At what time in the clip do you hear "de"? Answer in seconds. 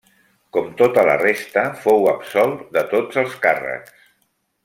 2.79-2.85